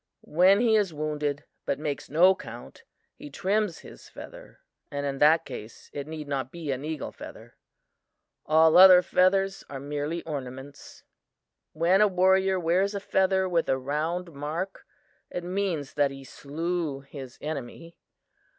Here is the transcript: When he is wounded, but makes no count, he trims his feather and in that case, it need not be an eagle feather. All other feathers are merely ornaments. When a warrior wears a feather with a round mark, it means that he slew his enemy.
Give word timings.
When 0.25 0.61
he 0.61 0.75
is 0.75 0.95
wounded, 0.95 1.43
but 1.63 1.77
makes 1.77 2.09
no 2.09 2.33
count, 2.33 2.81
he 3.13 3.29
trims 3.29 3.77
his 3.81 4.09
feather 4.09 4.59
and 4.89 5.05
in 5.05 5.19
that 5.19 5.45
case, 5.45 5.91
it 5.93 6.07
need 6.07 6.27
not 6.27 6.51
be 6.51 6.71
an 6.71 6.83
eagle 6.83 7.11
feather. 7.11 7.55
All 8.47 8.77
other 8.79 9.03
feathers 9.03 9.63
are 9.69 9.79
merely 9.79 10.23
ornaments. 10.23 11.03
When 11.73 12.01
a 12.01 12.07
warrior 12.07 12.59
wears 12.59 12.95
a 12.95 12.99
feather 12.99 13.47
with 13.47 13.69
a 13.69 13.77
round 13.77 14.33
mark, 14.33 14.87
it 15.29 15.43
means 15.43 15.93
that 15.93 16.09
he 16.09 16.23
slew 16.23 17.01
his 17.01 17.37
enemy. 17.39 17.95